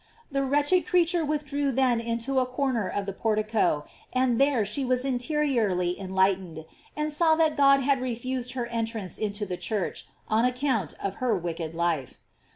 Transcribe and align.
The 0.31 0.41
wretched 0.43 0.87
creature 0.87 1.23
withdrew 1.23 1.71
then 1.71 1.99
into 1.99 2.39
a 2.39 2.45
corner 2.47 2.89
of 2.89 3.05
the 3.05 3.13
portico, 3.13 3.85
and 4.11 4.41
there 4.41 4.65
she 4.65 4.83
was 4.83 5.05
interiorly 5.05 5.99
enlightened, 5.99 6.65
and 6.97 7.11
saw 7.11 7.35
that 7.35 7.55
God 7.55 7.81
had 7.81 8.01
refused 8.01 8.53
her 8.53 8.65
entrance 8.65 9.19
into 9.19 9.45
the 9.45 9.57
church 9.57 10.07
on 10.27 10.43
account 10.43 10.95
of 11.03 11.17
her 11.17 11.37
wicked 11.37 11.75
life. 11.75 12.19